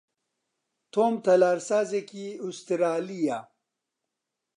تۆم 0.91 1.13
تەلارسازێکی 1.25 2.27
ئوسترالییە. 2.43 3.39